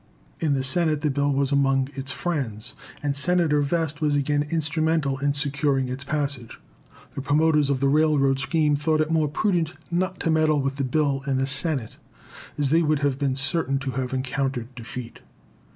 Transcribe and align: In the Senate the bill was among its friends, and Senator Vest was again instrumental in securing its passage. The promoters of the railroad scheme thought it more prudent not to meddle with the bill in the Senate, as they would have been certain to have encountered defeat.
In 0.39 0.55
the 0.55 0.63
Senate 0.63 1.01
the 1.01 1.11
bill 1.11 1.31
was 1.31 1.51
among 1.51 1.89
its 1.93 2.11
friends, 2.11 2.73
and 3.03 3.15
Senator 3.15 3.61
Vest 3.61 4.01
was 4.01 4.15
again 4.15 4.41
instrumental 4.49 5.19
in 5.19 5.35
securing 5.35 5.89
its 5.89 6.03
passage. 6.03 6.59
The 7.13 7.21
promoters 7.21 7.69
of 7.69 7.81
the 7.81 7.87
railroad 7.87 8.39
scheme 8.39 8.75
thought 8.75 8.99
it 9.01 9.11
more 9.11 9.27
prudent 9.27 9.75
not 9.91 10.19
to 10.21 10.31
meddle 10.31 10.59
with 10.59 10.77
the 10.77 10.83
bill 10.83 11.21
in 11.27 11.37
the 11.37 11.45
Senate, 11.45 11.97
as 12.57 12.69
they 12.71 12.81
would 12.81 13.01
have 13.05 13.19
been 13.19 13.35
certain 13.35 13.77
to 13.77 13.91
have 13.91 14.11
encountered 14.11 14.73
defeat. 14.73 15.19